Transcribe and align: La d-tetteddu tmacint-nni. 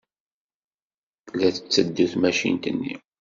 La 1.39 1.49
d-tetteddu 1.53 2.05
tmacint-nni. 2.11 2.93